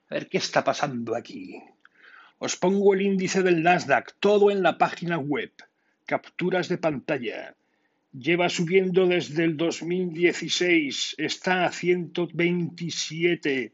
[0.10, 1.62] A ver qué está pasando aquí.
[2.46, 5.54] Os pongo el índice del Nasdaq, todo en la página web.
[6.06, 7.56] Capturas de pantalla.
[8.12, 13.72] Lleva subiendo desde el 2016, está a 127.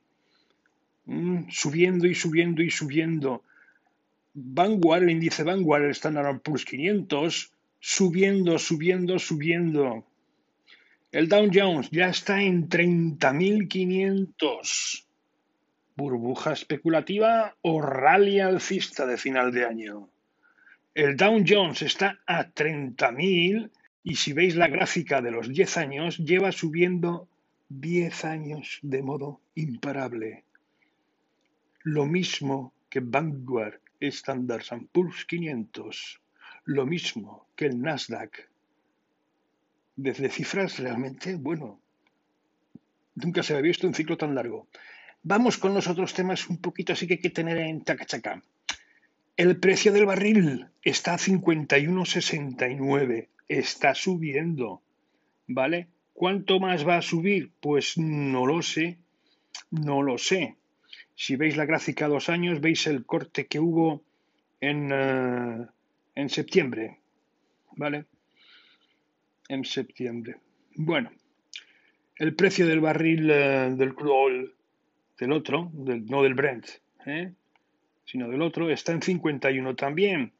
[1.06, 3.44] Mm, subiendo y subiendo y subiendo.
[4.36, 10.06] Vanguard, el índice Vanguard, el Standard Poor's 500, subiendo, subiendo, subiendo.
[11.12, 15.09] El Dow Jones ya está en 30.500
[16.00, 20.10] burbuja especulativa o rally alcista de final de año.
[20.96, 23.70] El Dow Jones está a 30.000
[24.04, 27.28] y si veis la gráfica de los 10 años, lleva subiendo
[27.68, 30.46] 10 años de modo imparable.
[31.84, 34.64] Lo mismo que Vanguard Standard
[34.94, 36.22] Poor's 500,
[36.64, 38.48] lo mismo que el Nasdaq.
[39.98, 41.82] Desde cifras realmente, bueno,
[43.16, 44.70] nunca se había visto un ciclo tan largo.
[45.24, 48.42] Vamos con los otros temas un poquito así que hay que tener en chacachaca.
[49.36, 53.28] El precio del barril está a 51,69.
[53.48, 54.82] Está subiendo.
[55.48, 55.88] ¿Vale?
[56.14, 57.52] ¿Cuánto más va a subir?
[57.60, 58.98] Pues no lo sé.
[59.72, 60.56] No lo sé.
[61.16, 64.04] Si veis la gráfica a dos años, veis el corte que hubo
[64.62, 65.66] en, eh,
[66.16, 67.00] en septiembre.
[67.76, 68.06] ¿Vale?
[69.48, 70.38] En septiembre.
[70.76, 71.12] Bueno,
[72.16, 74.59] el precio del barril eh, del crudo
[75.20, 76.66] del otro, no del Brent,
[77.06, 77.34] ¿eh?
[78.06, 80.32] sino del otro, está en 51 también.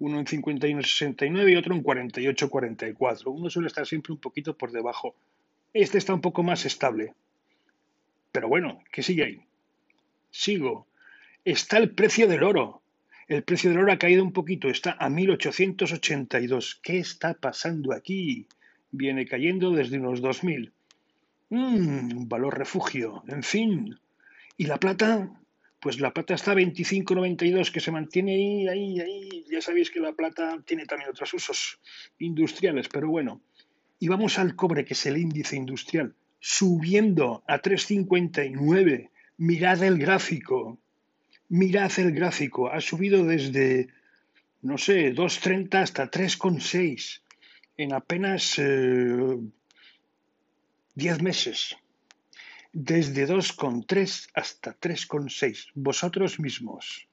[0.00, 3.22] Uno en 51,69 y otro en 48,44.
[3.26, 5.14] Uno suele estar siempre un poquito por debajo.
[5.72, 7.14] Este está un poco más estable.
[8.30, 9.40] Pero bueno, ¿qué sigue ahí?
[10.30, 10.86] Sigo.
[11.44, 12.82] Está el precio del oro.
[13.26, 16.80] El precio del oro ha caído un poquito, está a 1882.
[16.82, 18.46] ¿Qué está pasando aquí?
[18.90, 20.72] Viene cayendo desde unos 2000.
[21.50, 23.22] Mmm, valor refugio.
[23.26, 23.98] En fin,
[24.58, 25.30] y la plata,
[25.80, 29.44] pues la plata está a 25,92 que se mantiene ahí, ahí, ahí.
[29.48, 31.80] Ya sabéis que la plata tiene también otros usos
[32.18, 33.40] industriales, pero bueno.
[34.00, 39.10] Y vamos al cobre, que es el índice industrial, subiendo a 3,59.
[39.36, 40.80] Mirad el gráfico.
[41.48, 42.68] Mirad el gráfico.
[42.68, 43.90] Ha subido desde,
[44.62, 47.20] no sé, 2,30 hasta 3,6
[47.76, 48.58] en apenas 10
[50.96, 51.76] eh, meses
[52.72, 57.08] desde 2,3 hasta 3,6, vosotros mismos.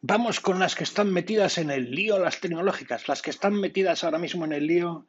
[0.00, 4.02] Vamos con las que están metidas en el lío, las tecnológicas, las que están metidas
[4.02, 5.06] ahora mismo en el lío,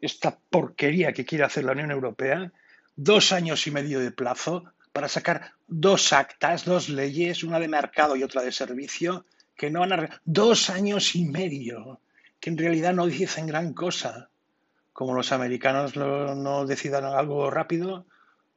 [0.00, 2.52] esta porquería que quiere hacer la Unión Europea,
[2.96, 8.16] dos años y medio de plazo para sacar dos actas, dos leyes, una de mercado
[8.16, 9.24] y otra de servicio,
[9.56, 10.20] que no van a...
[10.24, 12.00] Dos años y medio,
[12.40, 14.28] que en realidad no dicen gran cosa.
[14.92, 18.06] Como los americanos no decidan algo rápido,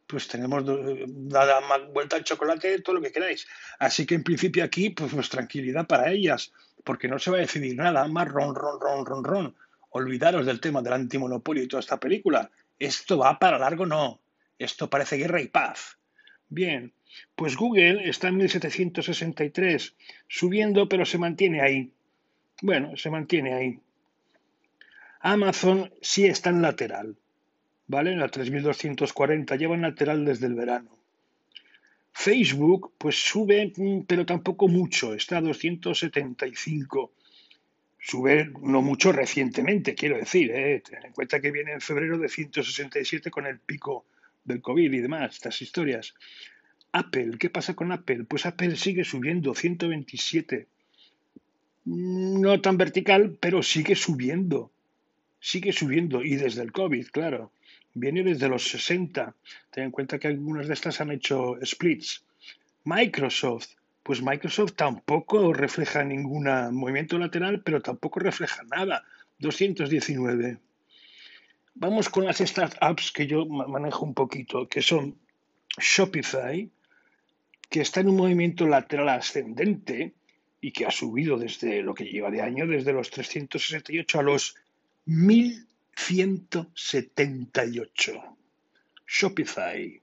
[0.07, 0.63] pues tenemos
[1.07, 1.61] dada
[1.91, 3.47] vuelta al chocolate, todo lo que queráis.
[3.79, 6.53] Así que en principio aquí, pues, pues, tranquilidad para ellas,
[6.83, 9.55] porque no se va a decidir nada, más ron, ron, ron, ron, ron.
[9.89, 12.51] Olvidaros del tema del antimonopolio y toda esta película.
[12.77, 14.19] Esto va para largo, no.
[14.59, 15.97] Esto parece guerra y paz.
[16.49, 16.93] Bien,
[17.35, 19.95] pues Google está en 1763,
[20.27, 21.91] subiendo, pero se mantiene ahí.
[22.61, 23.79] Bueno, se mantiene ahí.
[25.21, 27.17] Amazon sí está en lateral
[27.87, 28.15] ¿vale?
[28.15, 30.91] La 3240 lleva en lateral desde el verano.
[32.11, 37.11] Facebook, pues sube, mm, pero tampoco mucho, está a 275.
[37.99, 40.51] Sube no mucho recientemente, quiero decir.
[40.51, 40.81] ¿eh?
[40.87, 44.05] Ten en cuenta que viene en febrero de 167 con el pico
[44.45, 46.13] del COVID y demás, estas historias.
[46.93, 48.23] Apple, ¿qué pasa con Apple?
[48.23, 50.67] Pues Apple sigue subiendo, 127.
[51.83, 54.71] No tan vertical, pero sigue subiendo.
[55.39, 56.23] Sigue subiendo.
[56.23, 57.51] Y desde el COVID, claro.
[57.95, 59.36] Viene desde los 60.
[59.71, 62.24] Ten en cuenta que algunas de estas han hecho splits.
[62.83, 63.69] Microsoft,
[64.03, 66.44] pues Microsoft tampoco refleja ningún
[66.74, 69.03] movimiento lateral, pero tampoco refleja nada.
[69.39, 70.59] 219.
[71.74, 75.18] Vamos con las startups que yo manejo un poquito, que son
[75.77, 76.69] Shopify,
[77.69, 80.13] que está en un movimiento lateral ascendente
[80.62, 84.56] y que ha subido desde lo que lleva de año, desde los 368 a los
[85.95, 88.38] 1178.
[89.07, 90.01] Shopify,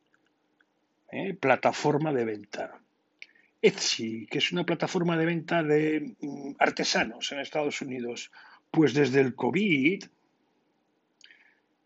[1.11, 1.35] ¿eh?
[1.35, 2.81] plataforma de venta.
[3.61, 8.33] Etsy, que es una plataforma de venta de mm, artesanos en Estados Unidos,
[8.71, 10.05] pues desde el COVID,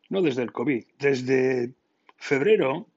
[0.09, 1.75] no desde el COVID, desde
[2.17, 2.88] febrero,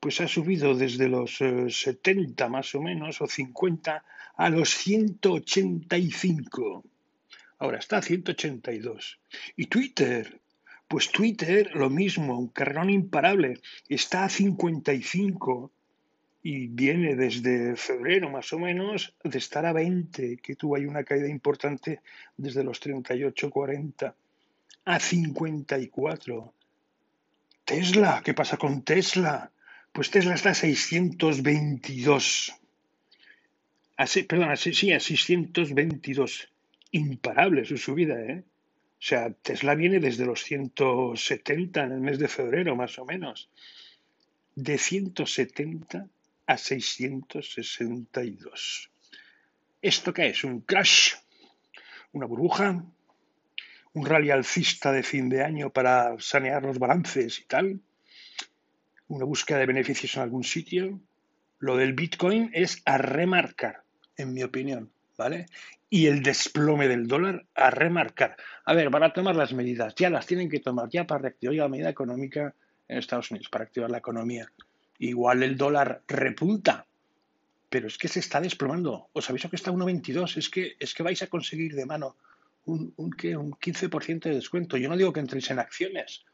[0.00, 4.04] pues ha subido desde los 70 eh, más o menos, o 50,
[4.36, 6.84] a los 185.
[7.58, 9.18] Ahora está a 182.
[9.56, 10.40] Y Twitter,
[10.86, 15.72] pues Twitter lo mismo, un carrón imparable, está a 55
[16.42, 21.04] y viene desde febrero más o menos de estar a 20, que tuvo ahí una
[21.04, 22.00] caída importante
[22.36, 24.14] desde los 38, 40
[24.84, 26.54] a 54.
[27.64, 29.50] Tesla, ¿qué pasa con Tesla?
[29.92, 32.54] Pues Tesla está a 622.
[34.26, 36.48] perdón, sí, a 622.
[36.90, 38.44] Imparable su subida, ¿eh?
[38.98, 43.48] O sea, Tesla viene desde los 170 en el mes de febrero, más o menos.
[44.56, 46.08] De 170
[46.46, 48.90] a 662.
[49.80, 50.42] ¿Esto qué es?
[50.42, 51.14] ¿Un crash?
[52.12, 52.84] ¿Una burbuja?
[53.92, 57.80] ¿Un rally alcista de fin de año para sanear los balances y tal?
[59.06, 61.00] ¿Una búsqueda de beneficios en algún sitio?
[61.60, 63.84] Lo del Bitcoin es a remarcar,
[64.16, 65.46] en mi opinión, ¿vale?
[65.90, 68.36] Y el desplome del dólar a remarcar.
[68.64, 71.68] A ver, para tomar las medidas, ya las tienen que tomar ya para reactivar la
[71.68, 72.54] medida económica
[72.86, 74.50] en Estados Unidos, para activar la economía.
[74.98, 76.86] Igual el dólar repunta,
[77.68, 79.08] pero es que se está desplomando.
[79.12, 80.36] ¿Os habéis que está a 1,22?
[80.38, 82.16] Es que, es que vais a conseguir de mano
[82.64, 83.06] un, un,
[83.36, 84.76] un 15% de descuento.
[84.76, 86.24] Yo no digo que entréis en acciones,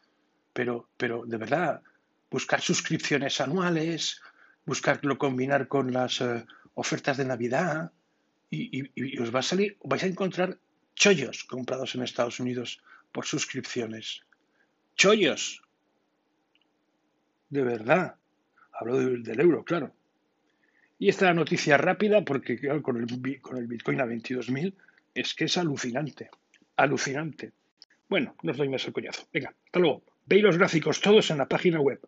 [0.52, 1.82] pero, pero de verdad,
[2.30, 4.20] buscar suscripciones anuales,
[4.66, 6.44] buscarlo combinar con las eh,
[6.74, 7.92] ofertas de Navidad
[8.54, 10.58] y, os va a salir, vais a encontrar
[10.94, 14.22] chollos comprados en Estados Unidos por suscripciones.
[14.96, 15.62] Chollos.
[17.50, 18.16] De verdad.
[18.72, 19.94] Hablo del, euro, claro.
[20.98, 24.74] Y esta noticia rápida, porque con, el, con el Bitcoin a 22.000,
[25.14, 26.30] es que es alucinante.
[26.76, 27.52] Alucinante.
[28.08, 29.26] Bueno, no os doy más el coñazo.
[29.32, 30.04] Venga, hasta luego.
[30.26, 32.00] Veis los gráficos todos en la página web.